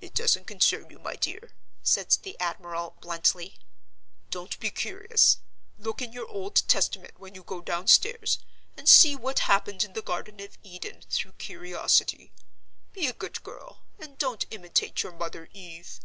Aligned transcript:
"It 0.00 0.12
doesn't 0.12 0.48
concern 0.48 0.90
you, 0.90 0.98
my 0.98 1.14
dear," 1.14 1.52
said 1.80 2.10
the 2.24 2.36
admiral, 2.40 2.96
bluntly. 3.00 3.60
"Don't 4.28 4.58
be 4.58 4.70
curious. 4.72 5.38
Look 5.78 6.02
in 6.02 6.12
your 6.12 6.26
Old 6.26 6.66
Testament 6.68 7.20
when 7.20 7.36
you 7.36 7.44
go 7.44 7.60
downstairs, 7.60 8.40
and 8.76 8.88
see 8.88 9.14
what 9.14 9.38
happened 9.38 9.84
in 9.84 9.92
the 9.92 10.02
Garden 10.02 10.40
of 10.40 10.58
Eden 10.64 11.02
through 11.10 11.34
curiosity. 11.34 12.32
Be 12.92 13.06
a 13.06 13.12
good 13.12 13.40
girl, 13.44 13.84
and 14.00 14.18
don't 14.18 14.46
imitate 14.50 15.04
your 15.04 15.12
mother 15.12 15.48
Eve." 15.52 16.00